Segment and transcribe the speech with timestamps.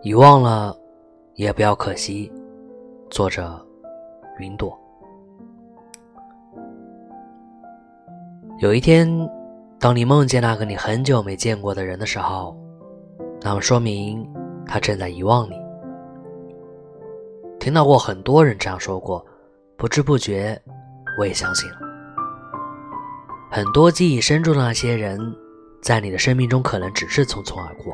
[0.00, 0.76] 遗忘了，
[1.34, 2.32] 也不要可惜。
[3.10, 3.60] 作者：
[4.38, 4.78] 云朵。
[8.58, 9.08] 有一天，
[9.80, 12.56] 当你梦见那个你很久没见过的人的时候，
[13.40, 14.24] 那么说明
[14.64, 15.56] 他正在遗忘你。
[17.58, 19.26] 听到过很多人这样说过，
[19.76, 20.56] 不知不觉，
[21.18, 21.78] 我也相信了。
[23.50, 25.18] 很多记忆深处的那些人，
[25.82, 27.92] 在你的生命中可能只是匆匆而过。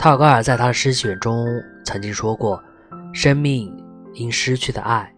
[0.00, 1.46] 泰戈尔在他的诗选中
[1.84, 2.58] 曾经说过
[3.12, 3.70] ：“生命
[4.14, 5.14] 因失去的爱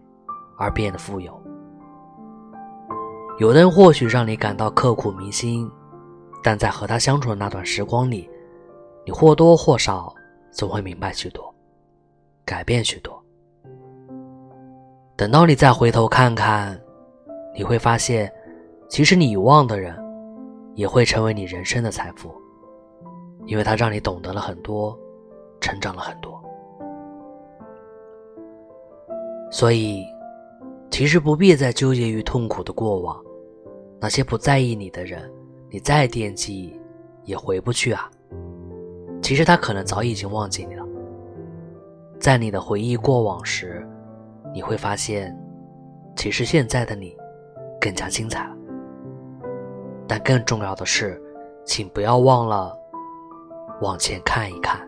[0.57, 1.41] 而变得富有。”
[3.39, 5.71] 有的人或许让你感到刻骨铭心，
[6.43, 8.29] 但在和他相处的那段时光里，
[9.05, 10.13] 你或多或少
[10.51, 11.55] 总会明白许多。
[12.43, 13.23] 改变许多。
[15.15, 16.77] 等到你再回头看看，
[17.55, 18.29] 你会发现，
[18.89, 19.97] 其实你遗忘的人，
[20.75, 22.35] 也会成为你人生的财富，
[23.45, 24.97] 因为他让你懂得了很多，
[25.59, 26.41] 成长了很多。
[29.51, 30.03] 所以，
[30.89, 33.23] 其实不必再纠结于痛苦的过往，
[33.99, 35.31] 那些不在意你的人，
[35.69, 36.79] 你再惦记，
[37.23, 38.09] 也回不去啊。
[39.21, 40.85] 其实他可能早已经忘记你了。
[42.19, 43.87] 在你的回忆过往时，
[44.53, 45.37] 你会发现，
[46.15, 47.15] 其实现在的你
[47.79, 48.55] 更加精彩了。
[50.07, 51.21] 但更重要的是，
[51.65, 52.77] 请不要忘了
[53.83, 54.79] 往前看一看。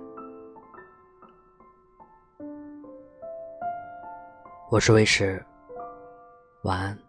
[4.72, 5.46] 我是魏石，
[6.62, 7.05] 晚安。